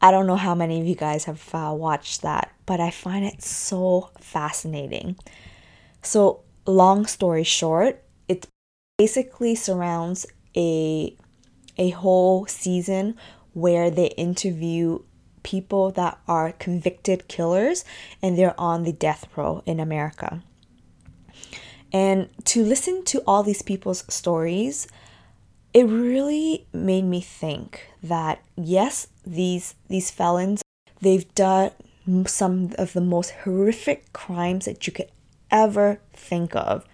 I 0.00 0.10
don't 0.10 0.26
know 0.26 0.36
how 0.36 0.54
many 0.54 0.80
of 0.80 0.86
you 0.86 0.94
guys 0.94 1.24
have 1.24 1.54
uh, 1.54 1.74
watched 1.76 2.22
that, 2.22 2.52
but 2.64 2.80
I 2.80 2.90
find 2.90 3.24
it 3.24 3.42
so 3.42 4.10
fascinating. 4.20 5.16
So, 6.02 6.44
long 6.66 7.04
story 7.06 7.44
short, 7.44 8.02
it 8.28 8.46
basically 8.96 9.54
surrounds 9.54 10.24
a 10.56 11.14
a 11.76 11.90
whole 11.90 12.46
season 12.46 13.16
where 13.52 13.90
they 13.90 14.08
interview 14.08 15.00
people 15.42 15.90
that 15.92 16.18
are 16.26 16.52
convicted 16.52 17.28
killers 17.28 17.84
and 18.22 18.36
they're 18.36 18.58
on 18.58 18.84
the 18.84 18.92
death 18.92 19.26
row 19.36 19.62
in 19.66 19.80
America. 19.80 20.42
And 21.92 22.28
to 22.46 22.62
listen 22.62 23.04
to 23.06 23.22
all 23.26 23.42
these 23.42 23.62
people's 23.62 24.04
stories, 24.12 24.86
it 25.72 25.84
really 25.84 26.66
made 26.72 27.04
me 27.04 27.20
think 27.20 27.88
that 28.02 28.42
yes, 28.56 29.08
these 29.26 29.74
these 29.88 30.10
felons, 30.10 30.62
they've 31.00 31.32
done 31.34 31.70
some 32.26 32.72
of 32.78 32.92
the 32.92 33.00
most 33.00 33.30
horrific 33.44 34.12
crimes 34.12 34.64
that 34.64 34.86
you 34.86 34.92
could 34.92 35.10
ever 35.50 36.00
think 36.12 36.54
of. 36.56 36.84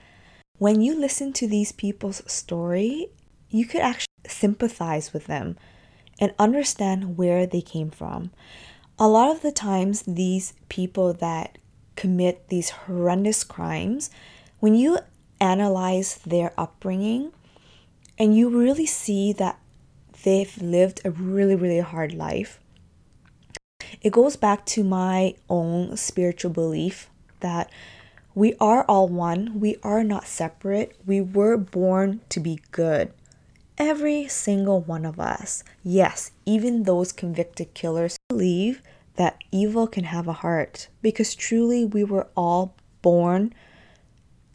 When 0.58 0.80
you 0.80 0.98
listen 0.98 1.32
to 1.34 1.48
these 1.48 1.72
people's 1.72 2.22
story, 2.30 3.08
you 3.50 3.66
could 3.66 3.80
actually 3.80 4.06
sympathize 4.26 5.12
with 5.12 5.26
them 5.26 5.56
and 6.20 6.34
understand 6.38 7.16
where 7.16 7.46
they 7.46 7.60
came 7.60 7.90
from. 7.90 8.30
A 8.98 9.08
lot 9.08 9.30
of 9.30 9.42
the 9.42 9.52
times, 9.52 10.02
these 10.02 10.54
people 10.68 11.12
that 11.14 11.58
commit 11.96 12.48
these 12.48 12.70
horrendous 12.70 13.42
crimes, 13.42 14.10
when 14.64 14.74
you 14.74 14.96
analyze 15.42 16.20
their 16.24 16.50
upbringing 16.56 17.30
and 18.18 18.34
you 18.34 18.48
really 18.48 18.86
see 18.86 19.30
that 19.30 19.58
they've 20.22 20.56
lived 20.62 21.02
a 21.04 21.10
really, 21.10 21.54
really 21.54 21.80
hard 21.80 22.14
life, 22.14 22.58
it 24.00 24.10
goes 24.10 24.36
back 24.36 24.64
to 24.64 24.82
my 24.82 25.34
own 25.50 25.94
spiritual 25.98 26.50
belief 26.50 27.10
that 27.40 27.70
we 28.34 28.54
are 28.58 28.84
all 28.84 29.06
one, 29.06 29.60
we 29.60 29.76
are 29.82 30.02
not 30.02 30.26
separate, 30.26 30.96
we 31.04 31.20
were 31.20 31.58
born 31.58 32.22
to 32.30 32.40
be 32.40 32.58
good. 32.70 33.12
Every 33.76 34.26
single 34.28 34.80
one 34.80 35.04
of 35.04 35.20
us, 35.20 35.62
yes, 35.82 36.30
even 36.46 36.84
those 36.84 37.12
convicted 37.12 37.74
killers, 37.74 38.16
believe 38.30 38.80
that 39.16 39.44
evil 39.52 39.86
can 39.86 40.04
have 40.04 40.26
a 40.26 40.32
heart 40.32 40.88
because 41.02 41.34
truly 41.34 41.84
we 41.84 42.02
were 42.02 42.28
all 42.34 42.74
born 43.02 43.52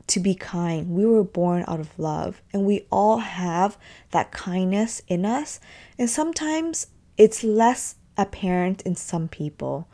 to 0.09 0.19
be 0.19 0.35
kind. 0.35 0.89
We 0.89 1.05
were 1.05 1.23
born 1.23 1.63
out 1.67 1.79
of 1.79 1.97
love, 1.97 2.41
and 2.51 2.65
we 2.65 2.85
all 2.91 3.17
have 3.17 3.77
that 4.11 4.31
kindness 4.31 5.01
in 5.07 5.25
us. 5.25 5.59
And 5.97 6.09
sometimes 6.09 6.87
it's 7.17 7.43
less 7.43 7.95
apparent 8.17 8.81
in 8.83 8.95
some 8.95 9.27
people. 9.27 9.87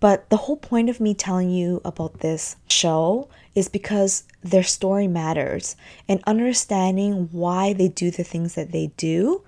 But 0.00 0.28
the 0.28 0.36
whole 0.36 0.56
point 0.56 0.90
of 0.90 1.00
me 1.00 1.14
telling 1.14 1.50
you 1.50 1.80
about 1.84 2.20
this 2.20 2.56
show 2.68 3.30
is 3.54 3.68
because 3.68 4.24
their 4.42 4.62
story 4.62 5.08
matters, 5.08 5.76
and 6.08 6.22
understanding 6.26 7.28
why 7.32 7.72
they 7.72 7.88
do 7.88 8.10
the 8.10 8.24
things 8.24 8.54
that 8.54 8.72
they 8.72 8.88
do 8.96 9.42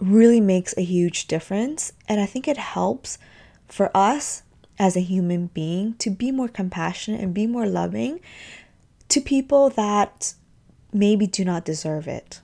really 0.00 0.40
makes 0.40 0.76
a 0.76 0.82
huge 0.82 1.28
difference. 1.28 1.92
And 2.08 2.20
I 2.20 2.26
think 2.26 2.48
it 2.48 2.56
helps 2.56 3.18
for 3.68 3.96
us 3.96 4.42
as 4.82 4.96
a 4.96 5.00
human 5.00 5.46
being 5.46 5.94
to 5.94 6.10
be 6.10 6.32
more 6.32 6.48
compassionate 6.48 7.20
and 7.20 7.32
be 7.32 7.46
more 7.46 7.66
loving 7.66 8.18
to 9.08 9.20
people 9.20 9.70
that 9.70 10.34
maybe 10.92 11.24
do 11.24 11.44
not 11.44 11.64
deserve 11.64 12.08
it. 12.08 12.40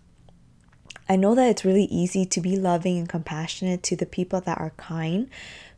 I 1.08 1.16
know 1.16 1.34
that 1.34 1.48
it's 1.50 1.64
really 1.64 1.86
easy 1.86 2.24
to 2.26 2.40
be 2.40 2.56
loving 2.56 2.96
and 2.96 3.08
compassionate 3.08 3.82
to 3.82 3.96
the 3.96 4.06
people 4.06 4.40
that 4.42 4.56
are 4.56 4.70
kind, 4.76 5.28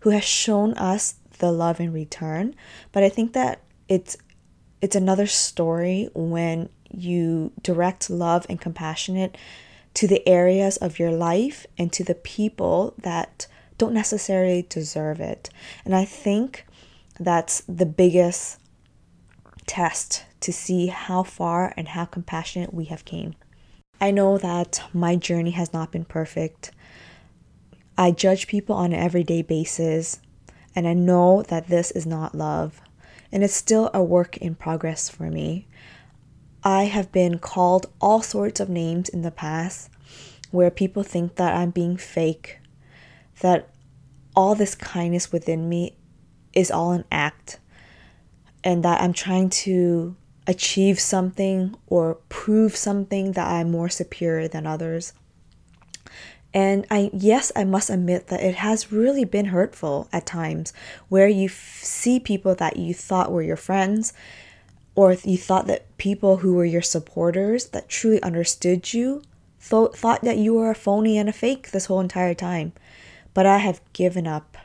who 0.00 0.10
has 0.10 0.24
shown 0.24 0.74
us 0.74 1.14
the 1.38 1.50
love 1.50 1.80
in 1.80 1.94
return, 1.94 2.54
but 2.92 3.02
I 3.02 3.08
think 3.08 3.32
that 3.32 3.62
it's 3.88 4.18
it's 4.82 4.96
another 4.96 5.26
story 5.26 6.10
when 6.14 6.68
you 6.90 7.52
direct 7.62 8.10
love 8.10 8.44
and 8.50 8.60
compassionate 8.60 9.38
to 9.94 10.06
the 10.06 10.26
areas 10.28 10.76
of 10.76 10.98
your 10.98 11.10
life 11.10 11.64
and 11.78 11.90
to 11.94 12.04
the 12.04 12.14
people 12.14 12.92
that 12.98 13.46
don't 13.80 13.94
necessarily 13.94 14.66
deserve 14.68 15.20
it. 15.20 15.49
And 15.87 15.96
I 15.96 16.04
think 16.04 16.66
that's 17.18 17.62
the 17.62 17.87
biggest 17.87 18.60
test 19.66 20.25
to 20.40 20.52
see 20.52 20.88
how 20.88 21.22
far 21.22 21.72
and 21.78 21.88
how 21.88 22.04
compassionate 22.04 22.75
we 22.75 22.84
have 22.84 23.06
came. 23.06 23.34
I 23.99 24.10
know 24.10 24.37
that 24.37 24.82
my 24.92 25.16
journey 25.16 25.52
has 25.52 25.72
not 25.72 25.92
been 25.92 26.04
perfect. 26.04 26.72
I 27.96 28.10
judge 28.10 28.46
people 28.46 28.76
on 28.76 28.92
an 28.92 29.00
everyday 29.00 29.40
basis, 29.40 30.20
and 30.75 30.87
I 30.87 30.92
know 30.92 31.42
that 31.49 31.68
this 31.68 31.90
is 31.90 32.04
not 32.04 32.34
love, 32.34 32.82
and 33.32 33.42
it's 33.42 33.54
still 33.54 33.90
a 33.94 34.02
work 34.02 34.37
in 34.37 34.54
progress 34.56 35.08
for 35.08 35.30
me. 35.30 35.68
I 36.62 36.84
have 36.84 37.10
been 37.12 37.38
called 37.38 37.87
all 37.99 38.20
sorts 38.20 38.60
of 38.60 38.68
names 38.68 39.08
in 39.08 39.22
the 39.22 39.30
past 39.30 39.88
where 40.50 40.70
people 40.70 41.02
think 41.02 41.37
that 41.37 41.54
I'm 41.54 41.70
being 41.70 41.96
fake, 41.96 42.58
that 43.40 43.69
all 44.34 44.54
this 44.54 44.75
kindness 44.75 45.32
within 45.32 45.68
me 45.68 45.96
is 46.52 46.70
all 46.70 46.92
an 46.92 47.04
act, 47.10 47.58
and 48.64 48.84
that 48.84 49.00
I'm 49.00 49.12
trying 49.12 49.50
to 49.50 50.16
achieve 50.46 50.99
something 50.99 51.76
or 51.87 52.16
prove 52.28 52.75
something 52.76 53.32
that 53.32 53.46
I'm 53.46 53.70
more 53.70 53.88
superior 53.88 54.49
than 54.49 54.66
others. 54.66 55.12
And 56.52 56.87
I 56.90 57.10
yes, 57.12 57.52
I 57.54 57.64
must 57.64 57.90
admit 57.90 58.26
that 58.26 58.42
it 58.42 58.56
has 58.56 58.90
really 58.90 59.25
been 59.25 59.46
hurtful 59.46 60.08
at 60.12 60.26
times 60.26 60.72
where 61.08 61.28
you 61.28 61.46
f- 61.46 61.80
see 61.82 62.18
people 62.18 62.56
that 62.56 62.76
you 62.76 62.92
thought 62.92 63.30
were 63.30 63.42
your 63.42 63.56
friends 63.56 64.12
or 64.96 65.12
you 65.12 65.38
thought 65.38 65.68
that 65.68 65.96
people 65.96 66.38
who 66.38 66.54
were 66.54 66.64
your 66.64 66.82
supporters 66.82 67.66
that 67.66 67.88
truly 67.88 68.20
understood 68.22 68.92
you 68.92 69.22
thought 69.60 69.96
thought 69.96 70.22
that 70.22 70.38
you 70.38 70.54
were 70.54 70.70
a 70.70 70.75
phony 70.75 71.18
and 71.18 71.28
a 71.28 71.32
fake 71.32 71.70
this 71.70 71.87
whole 71.87 72.00
entire 72.00 72.34
time. 72.34 72.72
But 73.34 73.46
I 73.46 73.58
have 73.58 73.80
given 73.92 74.26
up 74.26 74.56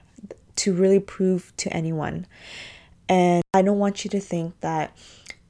to 0.58 0.74
really 0.74 1.00
prove 1.00 1.54
to 1.58 1.72
anyone. 1.74 2.26
And 3.08 3.44
I 3.54 3.62
don't 3.62 3.80
want 3.80 4.04
you 4.04 4.10
to 4.12 4.20
think 4.20 4.60
that 4.62 4.98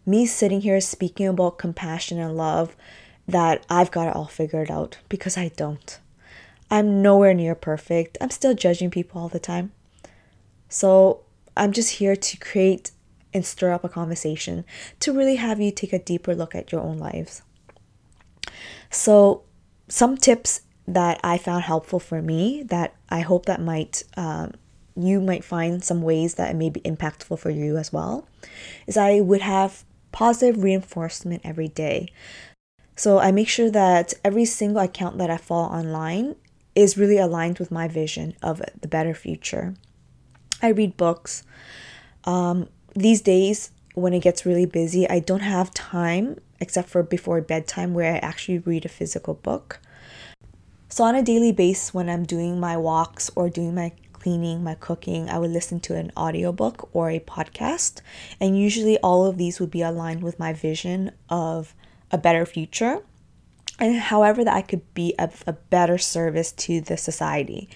me 0.05 0.25
sitting 0.25 0.62
here 0.62 0.81
speaking 0.81 1.27
about 1.27 1.57
compassion 1.57 2.19
and 2.19 2.36
love 2.36 2.75
that 3.27 3.65
I've 3.69 3.91
got 3.91 4.07
it 4.07 4.15
all 4.15 4.25
figured 4.27 4.69
out 4.69 5.00
because 5.10 5.38
I 5.38 5.50
don't. 5.50 6.00
I'm 6.69 7.01
nowhere 7.01 7.34
near 7.34 7.55
perfect. 7.55 8.17
I'm 8.19 8.29
still 8.29 8.53
judging 8.53 8.91
people 8.91 9.22
all 9.22 9.29
the 9.29 9.39
time. 9.39 9.72
So 10.69 11.22
I'm 11.55 11.72
just 11.72 11.91
here 11.93 12.15
to 12.15 12.38
create 12.38 12.91
and 13.34 13.45
stir 13.45 13.72
up 13.72 13.84
a 13.84 13.89
conversation 13.89 14.65
to 15.00 15.13
really 15.13 15.36
have 15.36 15.60
you 15.60 15.72
take 15.72 15.93
a 15.93 16.00
deeper 16.00 16.36
look 16.36 16.55
at 16.55 16.72
your 16.72 16.81
own 16.81 16.98
lives. 16.98 17.41
So, 18.89 19.43
some 19.89 20.15
tips 20.15 20.62
that 20.88 21.20
I 21.24 21.38
found 21.38 21.63
helpful 21.63 22.00
for 22.00 22.22
me 22.22 22.63
that 22.63 22.96
I 23.10 23.22
hope 23.22 23.46
that 23.46 23.62
might 23.62 24.04
um, 24.18 24.54
you 24.96 25.20
might 25.20 25.44
find 25.44 25.84
some 25.84 26.01
ways 26.01 26.36
that 26.36 26.51
it 26.51 26.56
may 26.56 26.70
be 26.70 26.80
impactful 26.82 27.38
for 27.38 27.50
you 27.50 27.77
as 27.77 27.92
well 27.92 28.27
is 28.88 28.96
I 28.96 29.20
would 29.20 29.42
have 29.42 29.84
positive 30.12 30.63
reinforcement 30.63 31.42
every 31.44 31.68
day. 31.68 32.08
So 32.96 33.20
I 33.20 33.32
make 33.32 33.50
sure 33.50 33.70
that 33.72 34.13
every 34.24 34.46
single 34.46 34.82
account 34.82 35.18
that 35.18 35.30
I 35.30 35.36
follow 35.36 35.68
online 35.68 36.36
is 36.75 36.98
really 36.98 37.18
aligned 37.18 37.60
with 37.60 37.72
my 37.72 37.89
vision 37.89 38.36
of 38.42 38.62
the 38.80 38.88
better 38.88 39.13
future. 39.13 39.75
I 40.62 40.70
read 40.70 40.96
books. 40.96 41.44
Um, 42.24 42.70
these 42.94 43.22
days, 43.22 43.72
when 43.94 44.13
it 44.13 44.22
gets 44.22 44.46
really 44.46 44.65
busy, 44.65 45.10
I 45.10 45.20
don't 45.20 45.42
have 45.42 45.74
time 45.74 46.39
except 46.62 46.88
for 46.88 47.04
before 47.04 47.42
bedtime 47.42 47.94
where 47.94 48.13
I 48.13 48.18
actually 48.20 48.60
read 48.60 48.86
a 48.86 48.89
physical 48.89 49.34
book. 49.34 49.82
So, 50.88 51.04
on 51.04 51.15
a 51.15 51.24
daily 51.24 51.51
basis, 51.51 51.94
when 51.94 52.10
I'm 52.10 52.25
doing 52.25 52.60
my 52.60 52.77
walks 52.77 53.32
or 53.36 53.50
doing 53.50 53.75
my 53.75 53.92
cleaning, 54.13 54.63
my 54.63 54.75
cooking, 54.75 55.30
I 55.30 55.39
would 55.39 55.51
listen 55.51 55.80
to 55.82 55.96
an 55.96 56.12
audiobook 56.15 56.89
or 56.94 57.10
a 57.10 57.20
podcast. 57.20 58.01
And 58.39 58.60
usually, 58.60 58.98
all 59.00 59.25
of 59.25 59.38
these 59.38 59.60
would 59.60 59.72
be 59.72 59.82
aligned 59.82 60.24
with 60.24 60.39
my 60.39 60.54
vision 60.54 61.12
of 61.30 61.74
a 62.12 62.18
better 62.18 62.46
future 62.46 63.01
and 63.80 63.98
however 63.98 64.44
that 64.44 64.54
I 64.54 64.62
could 64.62 64.94
be 64.94 65.13
of 65.20 65.44
a 65.48 65.54
better 65.54 65.98
service 65.98 66.51
to 66.54 66.82
the 66.82 66.98
society. 66.98 67.70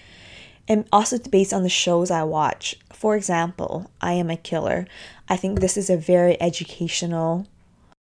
And 0.68 0.88
also 0.92 1.18
based 1.18 1.54
on 1.54 1.64
the 1.64 1.70
shows 1.70 2.12
I 2.12 2.24
watch. 2.24 2.76
For 2.94 3.16
example, 3.16 3.90
I 4.02 4.14
Am 4.14 4.30
a 4.30 4.38
Killer. 4.38 4.88
I 5.28 5.36
think 5.36 5.60
this 5.60 5.78
is 5.78 5.90
a 5.90 5.98
very 5.98 6.40
educational 6.42 7.48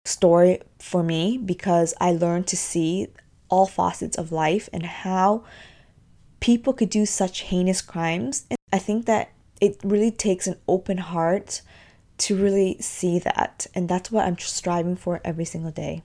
story 0.06 0.62
for 0.77 1.01
me 1.03 1.38
because 1.38 1.94
I 2.01 2.12
learned 2.12 2.48
to 2.48 2.58
see 2.58 3.08
all 3.50 3.65
facets 3.65 4.18
of 4.18 4.32
life 4.32 4.70
and 4.72 4.86
how 4.86 5.44
people 6.39 6.74
could 6.74 6.89
do 6.89 7.06
such 7.06 7.41
heinous 7.41 7.82
crimes. 7.82 8.46
And 8.50 8.58
I 8.72 8.79
think 8.79 9.06
that 9.06 9.32
it 9.60 9.79
really 9.84 10.12
takes 10.12 10.48
an 10.48 10.58
open 10.68 10.98
heart 10.98 11.62
to 12.20 12.36
really 12.36 12.77
see 12.79 13.20
that. 13.20 13.68
And 13.74 13.89
that's 13.89 14.12
what 14.12 14.25
I'm 14.25 14.38
striving 14.38 14.96
for 14.96 15.22
every 15.24 15.46
single 15.46 15.72
day. 15.72 16.01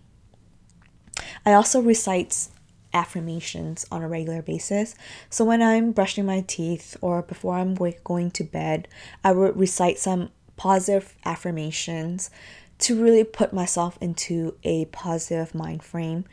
I 1.47 1.53
also 1.53 1.81
recite 1.81 2.49
affirmations 2.93 3.85
on 3.91 4.03
a 4.03 4.09
regular 4.09 4.41
basis. 4.41 4.95
So 5.29 5.45
when 5.45 5.61
I'm 5.61 5.93
brushing 5.93 6.25
my 6.25 6.43
teeth 6.47 6.97
or 7.01 7.23
before 7.23 7.57
I'm 7.57 7.75
going 7.75 8.31
to 8.33 8.45
bed, 8.45 8.89
I 9.23 9.33
would 9.33 9.57
recite 9.57 9.99
some 9.99 10.31
positive 10.57 11.15
affirmations 11.25 12.31
to 12.79 13.01
really 13.01 13.25
put 13.25 13.53
myself 13.53 13.99
into 14.01 14.57
a 14.63 14.87
positive 14.87 15.55
mind 15.55 15.83
frame. 15.83 16.25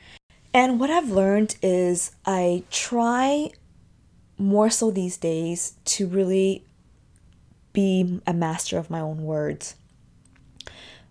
And 0.54 0.80
what 0.80 0.90
I've 0.90 1.10
learned 1.10 1.56
is 1.62 2.12
I 2.26 2.64
try 2.70 3.52
more 4.38 4.70
so 4.70 4.92
these 4.92 5.18
days 5.18 5.76
to 5.86 6.08
really 6.08 6.66
be 7.74 8.20
a 8.28 8.34
master 8.34 8.78
of 8.78 8.90
my 8.90 9.00
own 9.00 9.24
words. 9.24 9.76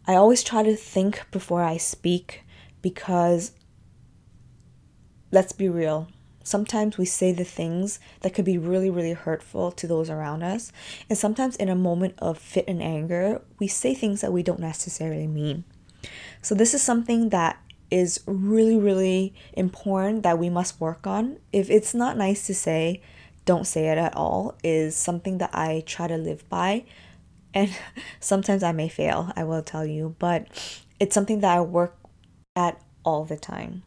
I 0.07 0.15
always 0.15 0.43
try 0.43 0.63
to 0.63 0.77
think 0.77 1.25
before 1.31 1.63
I 1.63 1.77
speak 1.77 2.43
because 2.83 3.53
let's 5.31 5.53
be 5.53 5.69
real. 5.69 6.09
Sometimes 6.43 6.99
we 6.99 7.05
say 7.05 7.33
the 7.33 7.45
things 7.45 8.01
that 8.21 8.35
could 8.35 8.45
be 8.45 8.59
really, 8.59 8.91
really 8.91 9.13
hurtful 9.13 9.71
to 9.73 9.87
those 9.87 10.11
around 10.11 10.43
us. 10.43 10.73
And 11.09 11.17
sometimes, 11.17 11.55
in 11.57 11.69
a 11.69 11.77
moment 11.77 12.15
of 12.19 12.39
fit 12.39 12.65
and 12.67 12.83
anger, 12.83 13.43
we 13.59 13.69
say 13.69 13.95
things 13.95 14.23
that 14.23 14.33
we 14.33 14.43
don't 14.43 14.59
necessarily 14.59 15.27
mean. 15.27 15.65
So, 16.43 16.55
this 16.55 16.75
is 16.75 16.83
something 16.83 17.29
that 17.29 17.59
is 17.91 18.21
really, 18.27 18.77
really 18.77 19.35
important 19.53 20.23
that 20.23 20.39
we 20.39 20.49
must 20.49 20.81
work 20.81 21.07
on. 21.07 21.39
If 21.53 21.71
it's 21.71 21.95
not 21.95 22.17
nice 22.17 22.47
to 22.47 22.55
say, 22.55 23.03
don't 23.45 23.67
say 23.67 23.89
it 23.89 23.99
at 23.99 24.17
all, 24.17 24.57
is 24.63 24.97
something 24.97 25.39
that 25.39 25.51
I 25.53 25.83
try 25.87 26.07
to 26.07 26.17
live 26.17 26.49
by. 26.49 26.85
And 27.53 27.71
sometimes 28.21 28.63
I 28.63 28.73
may 28.73 28.89
fail, 28.89 29.33
I 29.37 29.45
will 29.45 29.63
tell 29.63 29.85
you, 29.85 30.15
but 30.19 30.47
it's 30.99 31.15
something 31.15 31.41
that 31.41 31.57
I 31.57 31.61
work 31.61 31.97
at 32.55 32.81
all 33.05 33.25
the 33.25 33.37
time. 33.37 33.83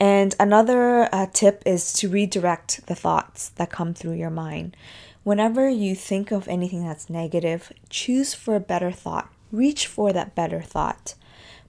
And 0.00 0.34
another 0.40 1.08
uh, 1.14 1.26
tip 1.32 1.62
is 1.64 1.92
to 1.94 2.08
redirect 2.08 2.86
the 2.86 2.94
thoughts 2.94 3.50
that 3.50 3.70
come 3.70 3.94
through 3.94 4.14
your 4.14 4.30
mind. 4.30 4.76
Whenever 5.22 5.68
you 5.68 5.94
think 5.94 6.30
of 6.30 6.48
anything 6.48 6.86
that's 6.86 7.08
negative, 7.08 7.72
choose 7.88 8.34
for 8.34 8.56
a 8.56 8.60
better 8.60 8.90
thought. 8.90 9.32
Reach 9.50 9.86
for 9.86 10.12
that 10.12 10.34
better 10.34 10.60
thought. 10.60 11.14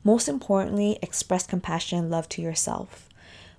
Most 0.06 0.30
importantly, 0.30 0.98
express 1.02 1.46
compassion 1.46 2.00
and 2.00 2.10
love 2.10 2.30
to 2.30 2.42
yourself. 2.42 3.10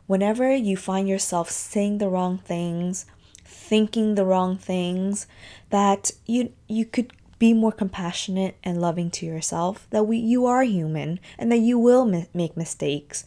Whenever 0.07 0.55
you 0.55 0.79
find 0.79 1.07
yourself 1.07 1.51
saying 1.51 1.99
the 1.99 2.09
wrong 2.09 2.39
things, 2.39 3.05
thinking 3.45 4.15
the 4.15 4.25
wrong 4.25 4.57
things, 4.57 5.27
that 5.69 6.13
you 6.25 6.55
you 6.69 6.87
could 6.87 7.13
be 7.39 7.53
more 7.53 7.73
compassionate 7.73 8.57
and 8.65 8.81
loving 8.81 9.11
to 9.11 9.27
yourself, 9.27 9.87
that 9.91 10.07
we 10.07 10.17
you 10.17 10.47
are 10.47 10.63
human 10.63 11.21
and 11.39 11.53
that 11.53 11.59
you 11.59 11.79
will 11.79 12.07
mi- 12.07 12.29
make 12.33 12.57
mistakes 12.57 13.25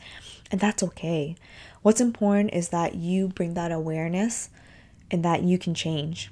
and 0.51 0.59
that's 0.59 0.83
okay. 0.83 1.35
What's 1.81 2.01
important 2.01 2.53
is 2.53 2.69
that 2.69 2.95
you 2.95 3.27
bring 3.27 3.53
that 3.53 3.71
awareness 3.71 4.49
and 5.11 5.23
that 5.23 5.43
you 5.43 5.57
can 5.57 5.73
change. 5.73 6.31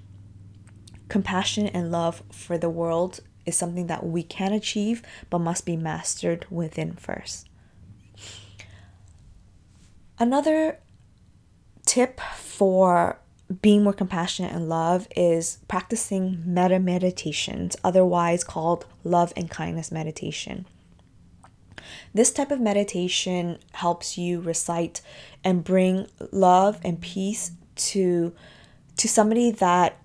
Compassion 1.10 1.68
and 1.68 1.92
love 1.92 2.24
for 2.32 2.58
the 2.58 2.70
world 2.70 3.20
is 3.48 3.58
something 3.58 3.88
that 3.88 4.06
we 4.06 4.22
can 4.22 4.54
achieve 4.54 5.02
but 5.30 5.40
must 5.40 5.66
be 5.66 5.76
mastered 5.76 6.46
within 6.52 6.94
first. 6.94 7.50
Another 10.20 10.80
tip 11.86 12.20
for 12.36 13.20
being 13.62 13.84
more 13.84 13.94
compassionate 13.94 14.52
and 14.52 14.68
love 14.68 15.08
is 15.16 15.60
practicing 15.68 16.44
metta 16.46 16.80
meditations, 16.80 17.78
otherwise 17.84 18.44
called 18.44 18.86
love 19.04 19.32
and 19.38 19.50
kindness 19.50 19.92
meditation. 19.92 20.66
This 22.14 22.32
type 22.32 22.52
of 22.52 22.60
meditation 22.60 23.60
helps 23.74 24.18
you 24.18 24.42
recite 24.42 25.02
and 25.44 25.64
bring 25.64 26.08
love 26.32 26.80
and 26.84 27.00
peace 27.00 27.52
to 27.76 28.34
to 28.98 29.08
somebody 29.08 29.52
that 29.52 30.02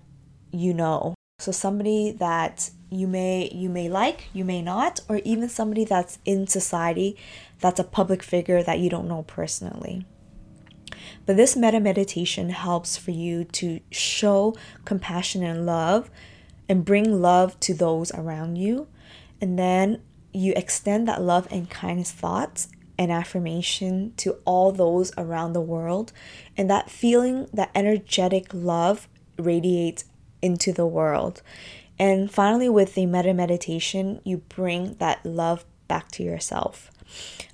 you 0.51 0.73
know. 0.73 1.15
So 1.43 1.51
somebody 1.51 2.11
that 2.19 2.69
you 2.89 3.05
may 3.05 3.49
you 3.53 3.67
may 3.67 3.89
like, 3.89 4.29
you 4.31 4.45
may 4.45 4.61
not, 4.61 5.01
or 5.09 5.17
even 5.25 5.49
somebody 5.49 5.83
that's 5.83 6.17
in 6.23 6.47
society 6.47 7.17
that's 7.59 7.81
a 7.81 7.83
public 7.83 8.23
figure 8.23 8.63
that 8.63 8.79
you 8.79 8.89
don't 8.89 9.09
know 9.09 9.23
personally. 9.23 10.05
But 11.25 11.35
this 11.35 11.57
metta 11.57 11.81
meditation 11.81 12.51
helps 12.51 12.95
for 12.95 13.11
you 13.11 13.43
to 13.59 13.81
show 13.91 14.55
compassion 14.85 15.43
and 15.43 15.65
love 15.65 16.09
and 16.69 16.85
bring 16.85 17.21
love 17.21 17.59
to 17.59 17.73
those 17.73 18.13
around 18.13 18.55
you. 18.55 18.87
And 19.41 19.59
then 19.59 20.01
you 20.31 20.53
extend 20.55 21.09
that 21.09 21.21
love 21.21 21.49
and 21.51 21.69
kindness 21.69 22.13
thoughts 22.13 22.69
and 22.97 23.11
affirmation 23.11 24.13
to 24.15 24.37
all 24.45 24.71
those 24.71 25.11
around 25.17 25.51
the 25.51 25.59
world. 25.59 26.13
And 26.55 26.69
that 26.69 26.89
feeling, 26.89 27.47
that 27.51 27.71
energetic 27.75 28.53
love 28.53 29.09
radiates 29.37 30.05
into 30.43 30.71
the 30.71 30.85
world. 30.85 31.41
And 31.97 32.29
finally, 32.31 32.69
with 32.69 32.95
the 32.95 33.05
metta 33.05 33.33
meditation, 33.33 34.19
you 34.23 34.37
bring 34.37 34.95
that 34.95 35.25
love 35.25 35.65
back 35.87 36.11
to 36.11 36.23
yourself. 36.23 36.91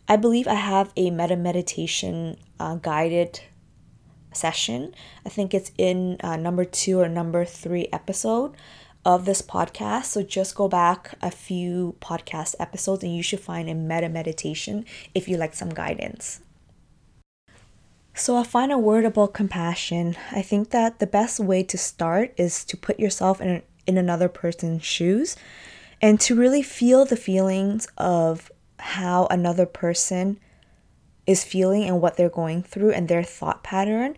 I 0.08 0.16
believe 0.16 0.48
I 0.48 0.56
have 0.56 0.92
a 0.96 1.12
metta 1.12 1.36
meditation 1.36 2.38
uh, 2.60 2.76
guided 2.76 3.42
session. 4.34 4.94
I 5.26 5.30
think 5.30 5.54
it's 5.54 5.72
in 5.78 6.18
uh, 6.22 6.36
number 6.38 6.66
two 6.66 7.00
or 7.00 7.10
number 7.10 7.46
three 7.46 7.88
episode 7.94 8.56
of 9.06 9.26
this 9.26 9.42
podcast. 9.42 10.06
So 10.06 10.24
just 10.24 10.56
go 10.56 10.68
back 10.68 11.16
a 11.22 11.32
few 11.32 11.96
podcast 12.00 12.56
episodes 12.60 13.04
and 13.04 13.16
you 13.16 13.24
should 13.24 13.40
find 13.40 13.70
a 13.70 13.76
metta 13.76 14.10
meditation 14.10 14.86
if 15.14 15.28
you 15.28 15.38
like 15.38 15.54
some 15.54 15.70
guidance. 15.70 16.42
So, 18.20 18.36
a 18.36 18.44
final 18.44 18.82
word 18.82 19.06
about 19.06 19.34
compassion. 19.34 20.18
I 20.34 20.42
think 20.42 20.72
that 20.72 21.00
the 21.00 21.08
best 21.08 21.40
way 21.40 21.64
to 21.64 21.78
start 21.78 22.34
is 22.36 22.66
to 22.66 22.76
put 22.76 23.00
yourself 23.00 23.40
in, 23.40 23.62
in 23.88 23.98
another 23.98 24.28
person's 24.28 24.84
shoes 24.84 25.38
and 26.02 26.20
to 26.20 26.36
really 26.36 26.62
feel 26.62 27.06
the 27.06 27.16
feelings 27.16 27.88
of 27.98 28.52
how 28.78 29.28
another 29.28 29.66
person 29.66 30.38
is 31.26 31.46
feeling 31.46 31.86
and 31.86 32.02
what 32.02 32.18
they're 32.18 32.28
going 32.28 32.62
through 32.62 32.92
and 32.92 33.08
their 33.08 33.24
thought 33.24 33.64
pattern 33.64 34.18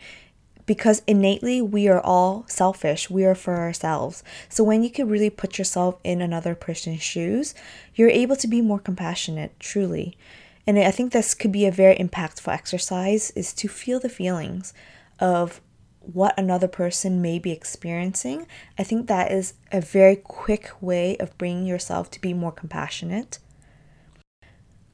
because 0.65 1.03
innately 1.05 1.61
we 1.61 1.87
are 1.87 2.01
all 2.01 2.43
selfish. 2.47 3.07
We 3.07 3.23
are 3.25 3.35
for 3.35 3.57
ourselves. 3.57 4.23
So 4.49 4.63
when 4.63 4.81
you 4.83 4.89
can 4.89 5.09
really 5.09 5.29
put 5.29 5.59
yourself 5.59 5.99
in 6.03 6.21
another 6.21 6.55
person's 6.55 7.03
shoes 7.03 7.53
you're 7.93 8.09
able 8.09 8.35
to 8.37 8.47
be 8.47 8.61
more 8.61 8.79
compassionate 8.79 9.59
truly 9.59 10.17
and 10.65 10.78
i 10.80 10.91
think 10.91 11.12
this 11.12 11.34
could 11.34 11.52
be 11.52 11.65
a 11.65 11.71
very 11.71 11.95
impactful 11.95 12.52
exercise 12.52 13.32
is 13.32 13.54
to 13.54 13.67
feel 13.67 14.00
the 14.00 14.10
feelings 14.10 14.74
of 15.19 15.62
what 16.02 16.38
another 16.38 16.67
person 16.67 17.21
may 17.21 17.38
be 17.38 17.52
experiencing. 17.52 18.47
I 18.78 18.84
think 18.84 19.08
that 19.08 19.32
is 19.32 19.54
a 19.71 19.80
very 19.80 20.15
quick 20.15 20.71
way 20.82 21.15
of 21.17 21.38
bringing 21.38 21.65
yourself 21.65 22.10
to 22.12 22.21
be 22.21 22.34
more 22.34 22.52
compassionate. 22.52 23.39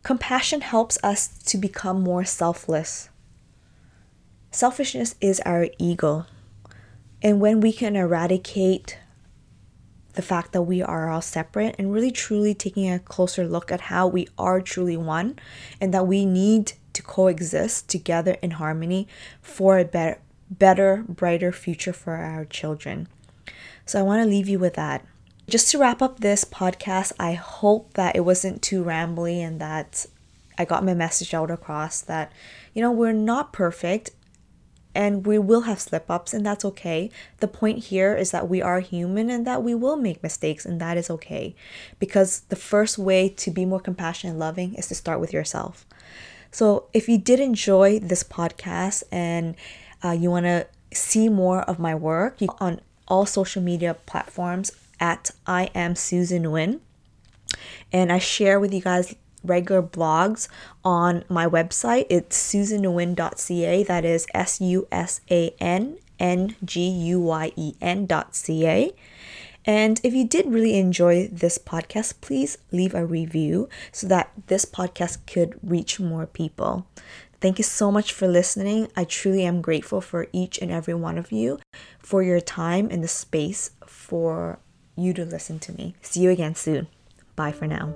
Compassion 0.04 0.62
helps 0.62 0.98
us 1.04 1.28
to 1.46 1.58
become 1.58 2.02
more 2.02 2.26
selfless. 2.26 3.10
Selfishness 4.52 5.16
is 5.22 5.40
our 5.42 5.68
ego. 5.78 6.26
And 7.22 7.40
when 7.40 7.62
we 7.62 7.74
can 7.74 7.96
eradicate 7.96 8.98
the 10.18 10.24
fact 10.24 10.52
that 10.52 10.64
we 10.64 10.82
are 10.82 11.10
all 11.10 11.22
separate 11.22 11.76
and 11.78 11.94
really 11.94 12.10
truly 12.10 12.56
taking 12.56 12.92
a 12.92 12.98
closer 12.98 13.48
look 13.48 13.72
at 13.72 13.82
how 13.82 14.08
we 14.08 14.28
are 14.36 14.60
truly 14.60 14.98
one 14.98 15.38
and 15.80 15.94
that 15.94 16.08
we 16.08 16.26
need 16.26 16.74
to 16.94 17.04
coexist 17.04 17.88
together 17.88 18.36
in 18.42 18.52
harmony 18.52 19.08
for 19.44 19.78
a 19.78 19.86
better, 19.86 20.20
better 20.50 21.06
brighter 21.08 21.52
future 21.52 21.94
for 21.94 22.16
our 22.16 22.46
children. 22.46 23.08
So 23.86 24.00
I 24.00 24.02
want 24.02 24.24
to 24.24 24.28
leave 24.28 24.50
you 24.50 24.58
with 24.58 24.74
that. 24.74 25.06
Just 25.48 25.70
to 25.72 25.78
wrap 25.78 26.02
up 26.02 26.20
this 26.20 26.44
podcast, 26.44 27.14
I 27.20 27.34
hope 27.34 27.94
that 27.94 28.16
it 28.16 28.22
wasn't 28.22 28.64
too 28.64 28.84
rambly 28.84 29.38
and 29.38 29.62
that 29.62 30.08
I 30.58 30.66
got 30.66 30.84
my 30.84 30.96
message 30.96 31.36
out 31.36 31.52
across 31.52 32.02
that, 32.02 32.32
you 32.74 32.82
know, 32.82 32.92
we're 32.92 33.14
not 33.14 33.54
perfect 33.54 34.10
and 34.98 35.28
we 35.28 35.38
will 35.38 35.62
have 35.62 35.80
slip 35.80 36.10
ups, 36.10 36.34
and 36.34 36.44
that's 36.44 36.66
okay. 36.66 37.12
The 37.38 37.48
point 37.48 37.86
here 37.86 38.16
is 38.16 38.32
that 38.32 38.50
we 38.50 38.64
are 38.64 38.80
human 38.80 39.30
and 39.30 39.46
that 39.46 39.62
we 39.62 39.76
will 39.76 39.96
make 39.96 40.24
mistakes, 40.24 40.66
and 40.66 40.82
that 40.82 40.98
is 40.98 41.12
okay. 41.12 41.56
Because 42.00 42.40
the 42.50 42.56
first 42.56 42.98
way 42.98 43.30
to 43.30 43.52
be 43.52 43.64
more 43.64 43.80
compassionate 43.80 44.32
and 44.32 44.40
loving 44.40 44.74
is 44.74 44.88
to 44.88 44.96
start 44.96 45.20
with 45.20 45.32
yourself. 45.32 45.86
So, 46.50 46.86
if 46.94 47.08
you 47.08 47.20
did 47.20 47.40
enjoy 47.40 48.00
this 48.00 48.24
podcast 48.24 49.04
and 49.12 49.56
uh, 50.04 50.12
you 50.12 50.32
want 50.32 50.48
to 50.48 50.66
see 50.92 51.30
more 51.30 51.62
of 51.62 51.78
my 51.78 51.94
work 51.94 52.42
you, 52.42 52.48
on 52.60 52.82
all 53.08 53.28
social 53.28 53.62
media 53.62 53.94
platforms 54.08 54.72
at 55.00 55.30
I 55.46 55.70
am 55.76 55.96
Susan 55.96 56.42
Nguyen. 56.42 56.80
And 57.94 58.12
I 58.12 58.18
share 58.18 58.60
with 58.60 58.74
you 58.74 58.82
guys 58.82 59.16
regular 59.44 59.82
blogs 59.82 60.48
on 60.84 61.24
my 61.30 61.48
website. 61.48 62.06
It's 62.10 62.38
susannguyen.ca. 62.54 63.84
That 63.84 64.06
is 64.06 64.28
S 64.34 64.62
U 64.62 64.88
S 64.92 65.22
A 65.32 65.56
N 65.60 65.98
N 66.20 66.56
G 66.64 66.88
U 66.88 67.20
Y 67.22 67.52
E 67.56 67.76
N.ca. 67.82 68.94
And 69.66 70.00
if 70.02 70.14
you 70.14 70.26
did 70.26 70.48
really 70.48 70.78
enjoy 70.78 71.28
this 71.28 71.58
podcast, 71.58 72.22
please 72.22 72.58
leave 72.72 72.96
a 72.96 73.06
review 73.06 73.68
so 73.92 74.08
that 74.08 74.32
this 74.48 74.64
podcast 74.64 75.18
could 75.28 75.60
reach 75.62 76.00
more 76.00 76.26
people. 76.26 76.88
Thank 77.42 77.60
you 77.60 77.64
so 77.64 77.92
much 77.92 78.14
for 78.14 78.28
listening. 78.28 78.88
I 78.96 79.04
truly 79.04 79.44
am 79.44 79.62
grateful 79.62 80.02
for 80.02 80.28
each 80.32 80.58
and 80.58 80.72
every 80.72 80.96
one 80.96 81.18
of 81.18 81.32
you 81.32 81.60
for 82.00 82.24
your 82.24 82.40
time 82.40 82.88
and 82.90 83.04
the 83.04 83.08
space 83.08 83.72
for 83.86 84.60
you 84.96 85.14
to 85.14 85.26
listen 85.26 85.60
to 85.60 85.74
me. 85.74 85.96
See 86.02 86.22
you 86.22 86.32
again 86.32 86.56
soon. 86.56 86.88
Bye 87.36 87.52
for 87.52 87.68
now. 87.68 87.94